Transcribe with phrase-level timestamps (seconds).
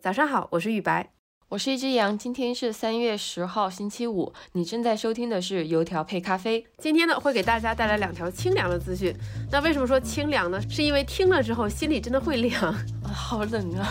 [0.00, 1.10] 早上好，我是雨白，
[1.50, 2.16] 我是一只羊。
[2.16, 4.32] 今天是三月十号，星期五。
[4.52, 6.66] 你正在收听的是油条配咖啡。
[6.78, 9.14] 今天呢，会给大家带来两条清凉的资讯。
[9.52, 10.58] 那为什么说清凉呢？
[10.70, 12.82] 是因为听了之后心里真的会凉啊，
[13.12, 13.86] 好冷啊！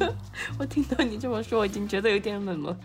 [0.60, 2.76] 我听到你这么说，我已经觉得有点冷了。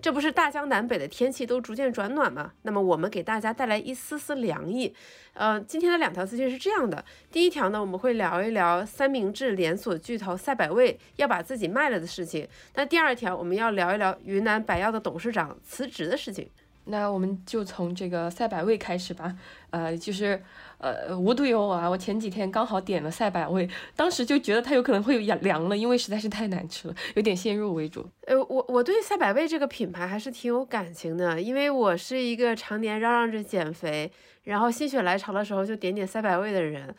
[0.00, 2.52] 这不是大江南北的天气都逐渐转暖吗？
[2.62, 4.94] 那么我们给大家带来一丝丝凉意。
[5.34, 12.44] 呃，今天的两条资讯是这样的：第一条呢，我们会聊一聊三明治连锁巨头赛百味要把自己卖了的事情；
[12.74, 16.48] 那第二条，我们要聊一聊云南白药的董事长辞职的事情。
[16.86, 19.36] 那我们就从这个赛百味开始吧，
[19.68, 20.42] 呃，就是
[20.80, 28.08] 呃无独有偶啊，我前几天刚好点了赛百味，当时就觉得它有可能会凉凉了，因为实在是太难吃了，有点先入为主。
[28.26, 34.10] 呃，我我对赛百味这个品牌还是挺有感情的，因为我是一个常年嚷嚷着减肥，
[34.44, 36.94] 然后心血来潮的时候就点点赛百味的人。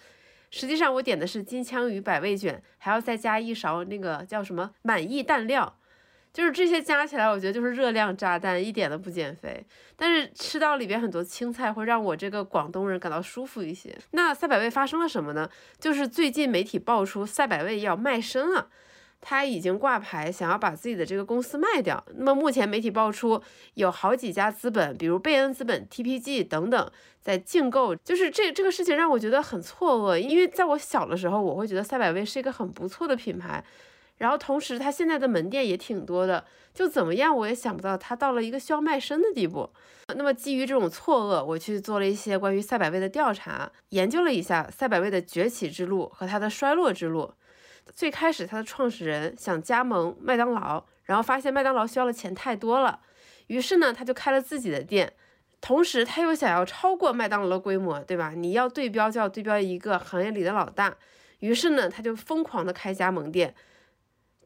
[0.52, 5.78] 实际上我点的是金枪鱼百味卷，还要再加一勺那个叫什么满意蛋料。
[6.34, 9.66] 就是这些加起来，我觉得就是热量炸弹，一点都不减肥。
[9.96, 13.96] 但是吃到里边很多青菜，会让我这个广东人感到舒服一些。
[14.12, 15.50] 那赛百味发生了什么呢？
[15.78, 18.70] 就是最近媒体爆出赛百味要卖身了，
[19.20, 22.04] 他已经挂牌，想要把自己的这个公司卖掉。
[22.16, 23.42] 那么目前媒体爆出
[23.74, 27.94] 有好几家资本，比如贝恩资本、TPG 等等，在竞购。
[27.94, 33.64] 就是这这个事情让我觉得很错愕，因为在我小的时候，我会觉得赛百味是一个很不错的品牌。
[34.22, 39.68] 然后同时，他现在的门店也挺多的，就怎么样，我也想不到他到了一个需要卖身的地步。
[40.16, 47.34] 那么基于这种错愕，我去做了一些关于赛百味的调查，研究了一下赛百味的崛起之路和它的衰落之路。
[47.96, 53.00] 最开始，他的创始人想加盟麦当劳，然后发现麦当劳需要的钱太多了，
[53.48, 55.14] 于是呢，他就开了自己的店。
[55.62, 58.34] 同时，他又想要超过麦当劳的规模，对吧？
[58.36, 60.96] 你要对标，就要对标一个行业里的老大。
[61.40, 63.56] 于是呢，他就疯狂的开加盟店。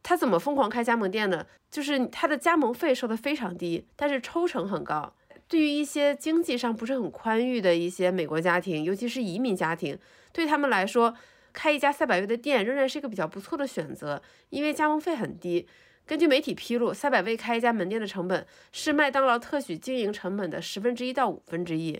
[0.07, 1.43] 他怎么疯狂开加盟店呢？
[1.71, 5.11] 就是他的加盟费收的非常低，但是抽成很高。
[5.47, 9.97] 对于一些经济上不是很宽裕的一些美国家庭，尤其是移民家庭，
[10.31, 11.15] 对他们来说，
[11.51, 14.21] 开一家赛百味的店仍然是一个比较不错的选择，
[14.51, 15.67] 因为加盟费很低。
[16.05, 21.99] 根据媒体披露，赛百味开一家门店的成本是麦当劳特许经营成本的十分之一到五分之一。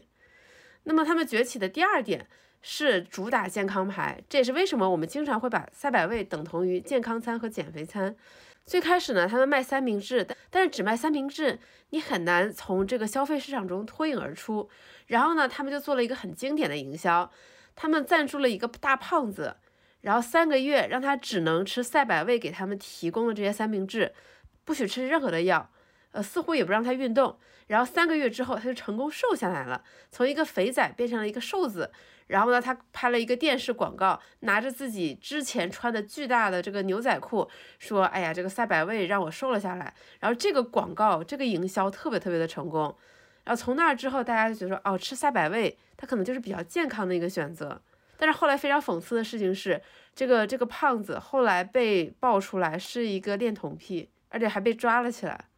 [0.85, 2.25] 那么他们崛起的第二点。
[2.68, 8.16] 是主打健康牌，这也是为什么我们经常会把赛百味等同于健康餐和减肥餐。
[8.66, 11.59] 最开始呢，他们卖三明治，但是只卖三明治，
[11.91, 14.68] 你很难从这个消费市场中脱颖而出。
[15.06, 17.31] 然后呢，他们就做了一个很经典的营销，
[17.75, 19.57] 他们赞助了一个大胖子，
[20.02, 24.12] 然后三个月让他只能吃赛百味给他们提供的这些三明治，
[24.63, 25.69] 不许吃任何的药。
[26.16, 27.38] 呃，似乎也不让他运动，
[27.68, 31.92] 然后三个月之后，他就成功瘦下来了，从一个肥仔变成了一个瘦子。
[32.28, 42.84] 然后呢，他拍了一个电视广告，拿着自己之前穿的巨大的这个牛仔裤，说：“哎呀，这个赛百味让我瘦了下来。”然后这个广告，这个营销特别特别的成功。
[43.44, 47.80] 然后从那儿之后，大家就觉得说：“哦，吃赛百味，它可能就是比较健康的一个选择。”
[48.18, 49.80] 但是后来非常讽刺的事情是，
[50.16, 55.50] 这个这个胖子后来被爆出来是一个恋童癖，而且还被抓了起来。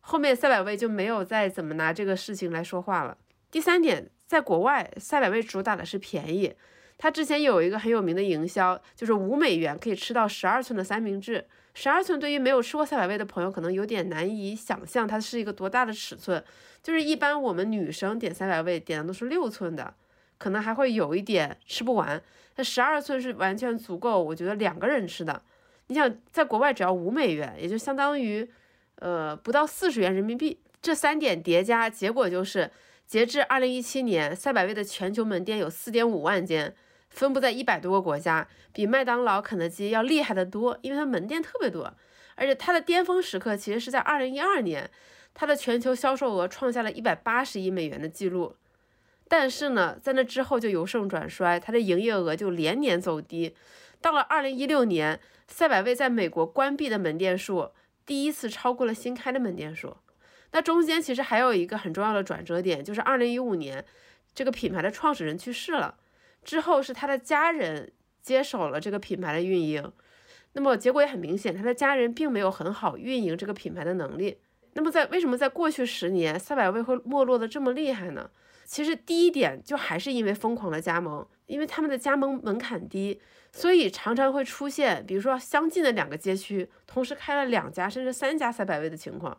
[0.00, 3.16] 后面赛百味就没有再怎么拿这个事情来说话了。
[3.50, 6.54] 第三点，在国外，赛百味主打的是便宜。
[6.96, 11.46] 它之前有一个很有名的营销，就是五美元可以吃到十二寸的三明治。
[11.74, 16.42] 十二寸对于没有吃过赛百味的朋友，可能有点难以想象它是一个多大的尺寸。
[16.82, 19.94] 就是一般我们女生点赛百味点的都是六寸的，
[20.38, 22.20] 可能还会有一点吃不完。
[22.56, 25.42] 那十二寸是完全足够，我觉得两个人吃的。
[25.86, 28.50] 你想，在国外只要五美元，也就相当于。
[29.00, 32.70] 呃，不到四十元人民币，这三点叠加，结果就是，
[33.06, 36.74] 截至二零一七年，赛百味的全球门店有四点五万间，
[37.08, 41.94] 分布在一百多个国家，比麦当劳、肯德基要厉害的多，因为它门店特别多，
[42.34, 44.90] 而且它的巅峰时刻其实是在二零一二年，
[45.32, 48.54] 它的全球销售额创下了一百八十亿美元的记录，
[49.28, 53.56] 但是呢，在那之后就由盛转衰，它的营业额就连年走低，
[54.02, 55.18] 到了二零一六年，
[55.48, 57.70] 赛百味在美国关闭的门店数。
[58.10, 59.96] 第一次超过了新开的门店数，
[60.50, 63.84] 那中间其实还有一个很重要的转折点，就是二零一五年，
[64.34, 65.96] 这个品牌的创始人去世了，
[66.42, 69.92] 之后是他的家人接手了这个品牌的运营，
[70.54, 74.38] 那么结果也很明显，他的家人并没有很好运营这个品牌的能力。
[74.72, 78.28] 那么在为什么在过去十年赛百味会没落的这么厉害呢？
[78.64, 83.20] 其实第一点就还是因为疯狂的加盟，因为他们的加盟门槛低，
[83.50, 89.36] 所以常常会出现，比如说相近的两个街区同时开了两家甚至三家赛百味的情况，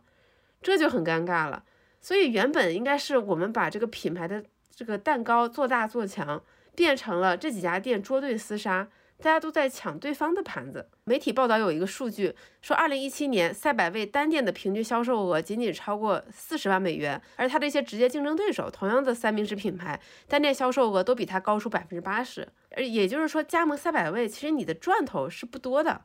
[0.62, 1.64] 这就很尴尬了。
[2.02, 4.44] 所以原本应该是我们把这个品牌的
[4.76, 6.44] 这个蛋糕做大做强，
[6.76, 8.90] 变成了这几家店捉对厮杀，
[9.22, 10.90] 大家都在抢对方的盘子。
[11.04, 22.48] 媒体报道有一个数据说，二零一七年赛百味单店的平均销售额仅仅超过四十万美元，而它的一些直接竞争对手，同样的三明治品牌，单店销售额都比它高出百分之八十。
[22.76, 26.02] 而也就是说，加盟赛百味，其实你的赚头是不多的。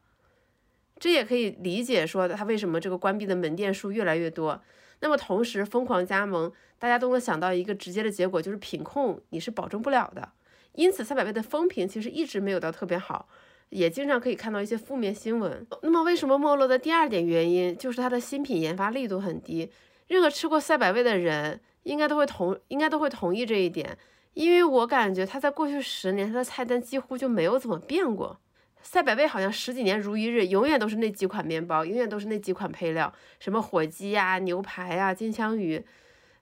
[0.98, 4.62] 这也可以理解说，它为什么这个关闭的门店数越来越多。
[5.00, 10.32] 那么同时疯狂加盟，大家都能想到一个直接的结果，就是品控你是保证不了的。
[10.76, 13.28] 因此，赛百味的风评其实一直没有到特别好，
[13.70, 15.66] 也经常可以看到一些负面新闻。
[15.82, 19.70] 那么，为什么没落的第二点原因就是它的新品研发力度很低。
[20.06, 23.98] 任何吃过赛百味的人应该都会同应该都会同意这一点，
[24.34, 28.38] 因为我感觉它在过去十年它的菜单几乎就没有怎么变过。
[28.82, 35.84] 赛百味好像十几年如一日，永远都是那几款面包，永远都是那几款配料，什么火鸡呀、牛排呀、金枪鱼，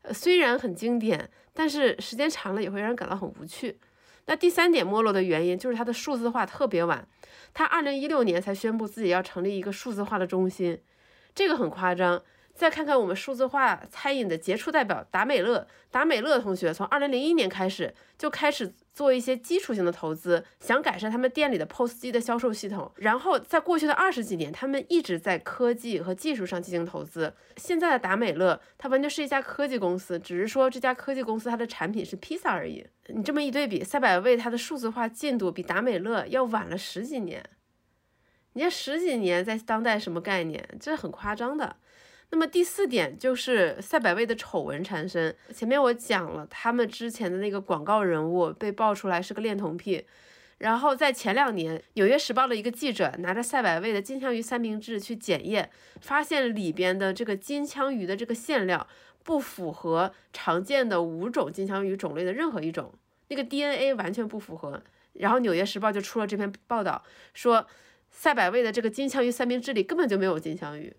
[0.02, 3.78] 呃，虽然很经典，但是时间长了也会让人感到很无趣。
[4.26, 7.06] 那第三点没落的原因就是它的数字化特别晚，
[7.52, 10.80] 它二零一六年才宣布自己要成立一个数字化的中心，
[11.34, 12.22] 这个很夸张。
[12.54, 22.92] 再看看我们数字化餐饮的杰出代表达美乐，达美乐同学从二零零一年开始就开始做一些基础性的投资，想改善他们店里的 POS 机的销售系统。
[22.94, 27.34] 然后在过去的二十几年，他们一直在科技和技术上进行投资。
[27.56, 32.86] 现在的达美乐，它完全是一家科技公司，只是说这家科技公司它的产品是披萨而已。
[33.08, 37.44] 你这么一对比，赛百味它的数字化进度比达美乐要晚了十几年。
[38.52, 40.64] 你看十几年在当代什么概念？
[40.78, 41.74] 这是很夸张的。
[42.30, 45.34] 那么第四点就是赛百味的丑闻缠身。
[45.54, 50.04] 前面我讲了，他们之前的那个广告人物被爆出来是个恋童癖，
[50.58, 58.84] 然后在前两年，《纽约时报》的一个记者拿着赛百味的金枪鱼三明治去检验，发现里边的这个金枪鱼的这个馅料
[59.22, 62.92] 不符合常见的五种金枪鱼种类的任何一种，
[63.28, 64.82] 那个 DNA 完全不符合。
[65.12, 67.64] 然后《纽约时报》就出了这篇报道，说
[68.10, 70.92] 赛百味的这个金枪鱼三明治里根本就没有金枪鱼。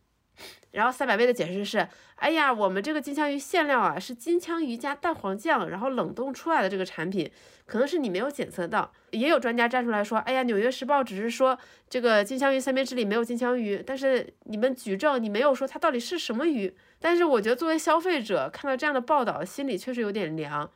[0.72, 7.32] 然后赛百味的解释是，哎呀，我们这个金枪鱼馅料啊是金枪鱼加蛋黄酱，然后冷冻出来的这个产品，
[7.66, 8.92] 可能是你没有检测到。
[9.12, 11.58] 也有专家站出来说，哎呀，纽约时报只是说
[11.90, 16.76] 这个金枪鱼三明治里没有金枪鱼，但是你们举证，你没有说它到底是什么鱼。
[17.00, 20.70] 但是我觉得作为消费者看到这样的报道，心里确实有点凉。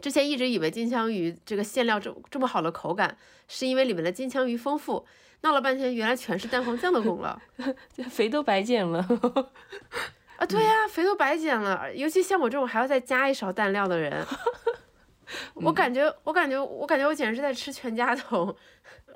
[0.00, 3.16] 之前一直以为金枪鱼这个馅料这这么好的口感，
[3.48, 5.04] 是因为里面的金枪鱼丰富。
[5.42, 7.38] 闹了半天，原来全是蛋黄酱的功劳，
[8.10, 8.98] 肥都白减了。
[10.36, 11.94] 啊，对呀，肥都白减了。
[11.94, 14.24] 尤其像我这种还要再加一勺蛋料的人，
[15.54, 18.56] 我感觉，我感觉，我感觉我简直是在吃全家桶。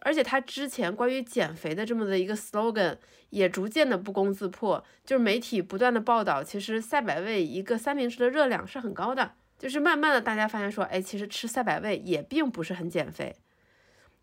[0.02, 2.96] 而且他之前关于减肥的这么的一个 slogan
[3.31, 13.34] 也逐渐的不攻自破，就是媒体不断的报道，其实赛百味一个三明治的热量是很高的，就是慢慢的大家发现说，哎，其实吃赛百味也并不是很减肥。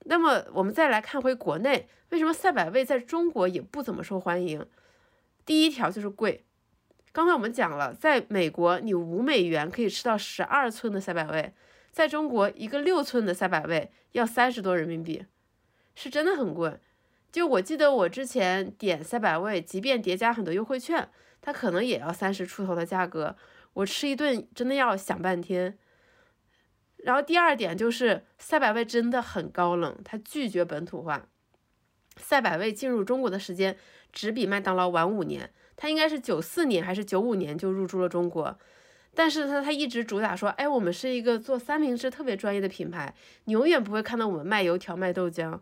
[0.05, 4.65] 那么我们再来看回国内，为什么赛百味在中国也不怎么受欢迎？
[5.45, 6.45] 第一条就是贵。
[7.11, 11.53] 刚才我们讲了，在美国你五美元可以吃到十二寸的赛百味，
[11.91, 15.25] 在中国一个六寸的赛百味要三十多人民币，
[15.95, 16.79] 是真的很贵。
[17.31, 21.07] 就我记得我之前点赛百味，即便叠加很多优惠券，
[21.41, 23.35] 它可能也要三十出头的价格，
[23.73, 25.77] 我吃一顿真的要想半天。
[27.03, 31.27] 然后第二点就是赛百味真的很高冷，它拒绝本土化。
[32.17, 33.75] 赛百味进入中国的时间
[34.11, 38.57] 只比麦当劳晚五年，它应该是九四年还是九五年就入驻了中国。
[39.15, 43.13] 但是它它一直主打说，哎，我们是一个做三明治特别专业的品牌，
[43.45, 45.59] 你永远不会看到我们卖油条卖豆浆。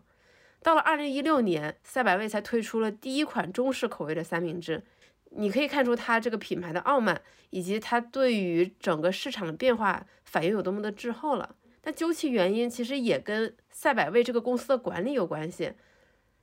[0.62, 4.84] 到了二零一六年，赛百味才推出了第一款中式口味的三明治。
[5.34, 7.20] 你可以看出它这个品牌的傲慢，
[7.50, 11.56] 以及它对于整个市场的变化反应有多么的滞后了。
[11.80, 15.72] 但究其原因，其实也跟赛百味这个公司的管理有关系，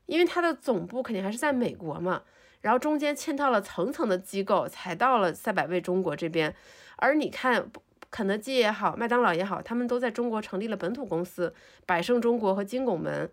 [0.06, 2.24] 因为它的总部肯定还是在美国嘛，
[2.62, 6.54] 然后中间嵌套了层层的机构，才到了赛百味中国这边。
[6.98, 7.70] 而你看，
[8.10, 11.54] 肯德基也好，麦当劳也好，他们都在中国成立了本土公司，
[11.86, 13.32] 百胜中国和金拱门，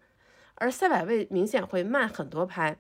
[0.57, 2.77] 而赛百味明显会慢很多拍，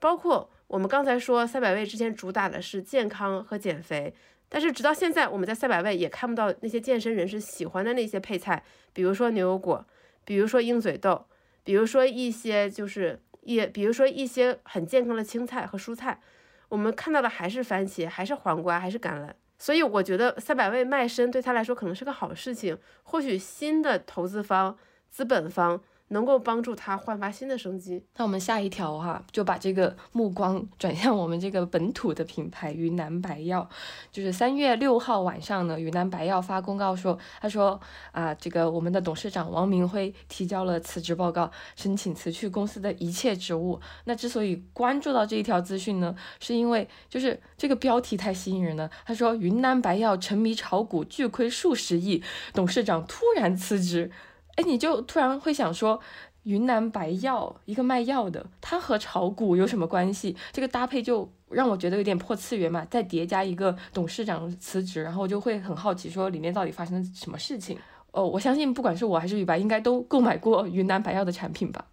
[0.00, 0.50] 包括。
[0.68, 4.12] 我们刚才说赛百味之前主打的是健康和减肥，
[4.48, 9.86] 但是直到现在，我们在赛百味也看不到那些健身人士喜欢的那些配菜，比如说牛油果，
[10.24, 11.26] 比如说鹰嘴豆，
[11.62, 16.20] 比如说一些就是也，比如说一些很健康的青菜和蔬菜，
[16.68, 19.30] 我们看到的还是番茄，还是黄瓜，还是橄榄。
[19.58, 24.76] 所以我觉得赛百味卖身对他来说可能是个好事情，或许新的投资方、
[25.10, 28.02] 资本方能够帮助他焕发新的生机。
[28.16, 33.68] 那我们下一条哈，就把这个目光转向我们这个本土的品牌云南白药。
[34.12, 37.80] 就是三月六号晚上呢，云南白药发公告说，他说
[38.12, 43.80] 啊，这个我们的董事长王明辉提交了辞职报告，申请辞去公司的一切职务。
[44.04, 48.88] 那之所以关注到这一条资讯呢，是因为就是这个标题太吸引人了。
[49.04, 52.22] 他说云南白药沉迷炒股，巨亏数十亿，
[52.54, 54.12] 董事长突然辞职。
[54.56, 56.00] 哎，你就突然会想说，
[56.42, 60.36] 云南白药一个卖药的，它和炒股有什么关系？
[60.52, 62.86] 这个搭配就让我觉得有点破次元嘛。
[62.90, 67.78] 再叠加一个董事长辞职，然后就会很好奇，说里面到底发生了什么事情？
[68.12, 71.84] 哦，我相信不管是我还是雨白，应该都购买过云南白药的产品吧。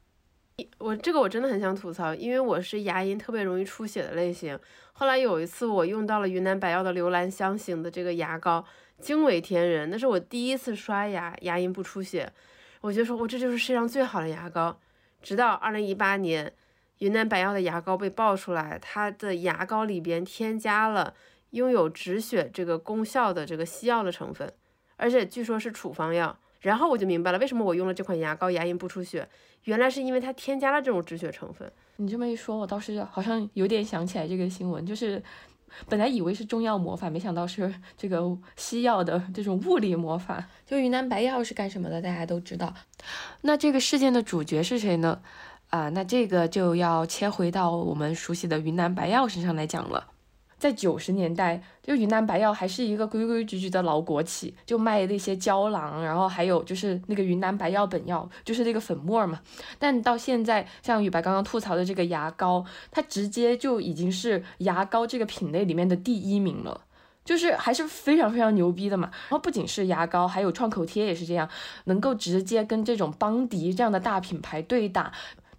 [0.77, 4.58] 我这个我真的很想吐槽，因为我是牙龈特别容易出血的类型。
[4.93, 8.63] 后来有一次我用到了云南白药的留兰香型的这个牙膏，
[9.03, 9.89] 惊为天人。
[9.89, 12.31] 那是我第一次刷牙，牙龈不出血。
[12.79, 14.79] 我就说，我这就是世界上最好的牙膏。
[15.22, 16.53] 直到二零一八年，
[17.00, 21.13] 云南白药的牙膏被爆出来，它的牙膏里边添加了
[21.50, 24.51] 拥有止血这个功效的这个西药的成分，
[24.95, 26.38] 而且据说是处方药。
[26.62, 29.27] 然后我就明白了，为什么我用了这款牙膏牙龈不出血，
[29.65, 31.69] 原来是因为它添加了这种止血成分。
[31.98, 35.22] 你这么一说，我倒是好像有点想起来这个新闻，就是。
[35.88, 38.22] 本来以为是中药魔法，没想到是 这个
[38.56, 40.48] 西药的这种物理魔法。
[40.65, 42.01] 就云南白药是干什么的？
[42.01, 42.74] 大家都知道。
[43.42, 45.22] 那这个事件的主角是谁呢？
[45.70, 50.12] 啊，那这个就要切回到我们熟悉的云南白药身上来讲了。
[50.63, 59.41] 在九十年代，就云南白药还是一个规规矩矩的老国企，就卖那些胶囊，然后还有就是那个云南白药本药，就是那个粉末嘛。
[59.77, 66.86] 但到现在，像雨白刚刚吐槽的这个牙膏，它直接就已经是牙膏这个品类里面的第一名了，
[67.25, 69.10] 就是还是非常非常牛逼的嘛。
[69.24, 71.50] 然后不仅是牙膏，还有创口贴也是这样，
[71.84, 75.12] 能够直接跟这种邦迪这样的大品牌对打。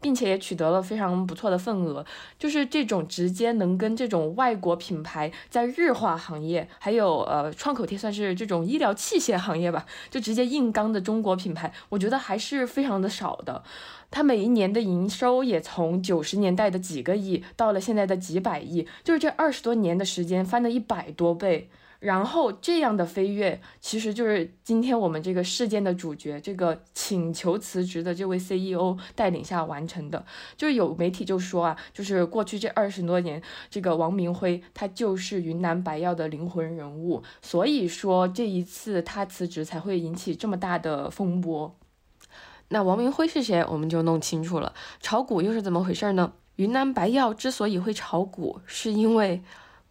[0.05, 2.05] 并且也取得了非常不错的份额，
[2.39, 13.65] 就是这种直接能跟这种外国品牌在日化行业，还有呃创口贴算是这种医疗器械行业吧，就直接硬刚的中国品牌，我觉得还是非常的少的。
[14.11, 21.71] 它每一年的营收也从九十年代的几个亿到了现在的几百亿，就是这二十多年的时间翻了一百多倍。
[22.05, 30.23] 然后这样的飞跃，其实就是今天我们这个事件的主角，这个请求辞职的这位 CEO 带领下完成的。
[30.55, 41.75] 就是有媒体就说啊，就是过去这二十多年，这个王明辉他就是云南白药的灵魂人物，所以说这一次他辞职才会引起这么大的风波。
[42.69, 44.75] 那王明辉是谁，我们就弄清楚了。
[45.01, 46.35] 炒股又是怎么回事呢？
[46.57, 49.43] 云南白药之所以会炒股，是因为。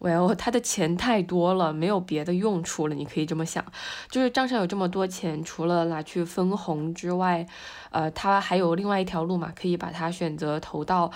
[0.04, 2.94] 喂他的钱太多了，没有别的用处了。
[2.94, 3.64] 你可以这么想，
[4.10, 7.46] 就是账上有这么多钱，除了拿去分红之外，
[7.90, 11.10] 呃，他还有另外一条路嘛，可以把它选择投到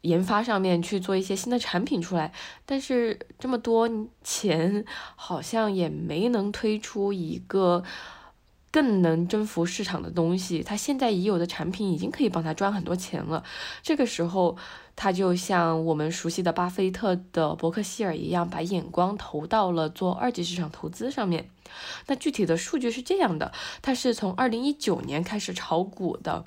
[0.00, 2.32] 研发上面去做一些新的产品出来。
[2.64, 3.88] 但是这么多
[4.24, 7.84] 钱，好像也没能推出一个。
[8.70, 13.42] 更能征服市场的东西，他现在已有的产品已经可以帮他赚很多钱了。
[13.82, 14.56] 这个时候，
[14.94, 21.48] 他就像我们熟悉的巴菲特的伯克希尔一样，把眼光投到了做二级市场投资上面。
[22.06, 26.44] 那具体的数据是这样的：他是从二零一九年开始炒股的，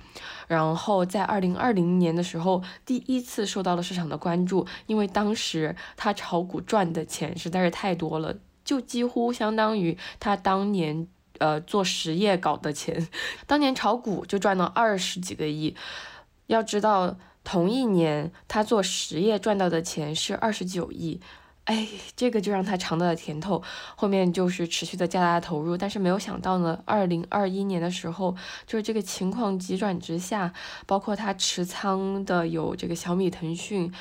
[0.48, 11.08] 然后在二零二零年的时候第一次受到了市场的关注，因为当时他炒股赚的钱实在是太多了，就几乎相当于他当年。
[11.40, 13.08] 呃，做实业搞的钱，
[13.48, 15.76] 当年炒股就赚了二十几个亿。
[16.48, 21.22] 要知道，同一年他做实业赚到的钱是二十九亿。
[21.66, 23.62] 哎，这个就让他尝到了甜头。
[23.96, 30.52] 后面就是持续的加大投入，但是没有想到呢，二零二一年的时候，就是这个情况急转直下，
[30.88, 33.94] 包括他持仓的有这个小米、腾讯，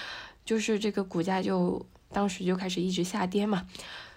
[0.46, 3.66] 就是这个股价就当时就开始一直下跌嘛。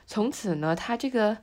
[0.08, 1.38] 从此呢，他这个。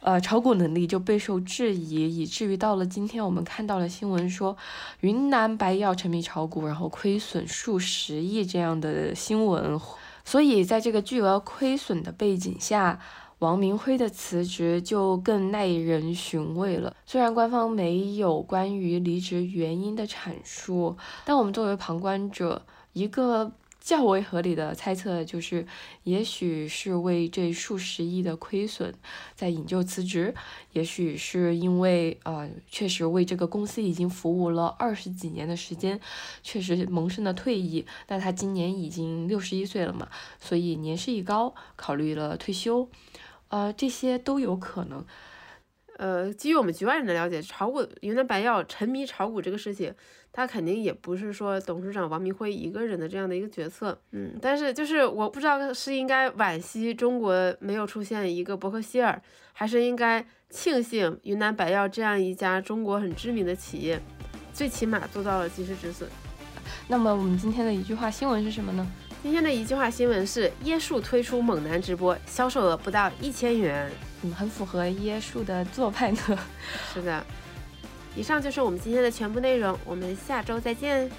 [0.00, 4.56] 呃，炒股能力就备受质疑，以至于到了今天，我们看到了新闻说，
[5.00, 9.80] 云南白药沉迷炒股，然后亏损数十亿这样的新闻。
[10.24, 13.00] 所以，在这个巨额亏损的背景下，
[13.40, 16.94] 王明辉的辞职就更耐人寻味了。
[17.04, 22.62] 虽然官方没有关于离职原因的阐述，但我们作为旁观者，
[22.92, 23.52] 一个。
[23.88, 25.66] 较为合理的猜测就是，
[26.04, 28.94] 也许是为这数十亿的亏损
[29.34, 30.34] 在引咎辞职，
[30.74, 35.98] 也许是因为呃，确实为这个公司已经服务了二十几年的时间，
[36.42, 37.86] 确实萌生了退役。
[38.08, 42.90] 那他今年已经六十一岁了嘛，所以年事已高，考虑了退休，
[43.48, 45.06] 呃，这些都有可能。
[45.98, 49.92] 呃，基于我们局外人的了解，炒股云南白药沉迷炒股这个事情，
[50.32, 59.20] 他肯定也不是说董事长王明辉一个人的这样的一个决策，嗯，但是就是我不知道是应该惋惜中国没有出现一个伯克希尔，
[59.52, 64.00] 还是应该庆幸云南白药这样一家中国很知名的企业，
[64.52, 66.08] 最起码做到了及时止损。
[66.86, 68.86] 那么我们今天的一句话新闻是什么呢？
[69.20, 73.90] 今天的一句话新闻是椰树推出猛男直播，销售额不到一千元。
[74.22, 76.38] 嗯，很符合椰树的做派呢。
[76.92, 77.24] 是的，
[78.16, 81.10] 以上就是我们今天的全部内容，我们下周再见。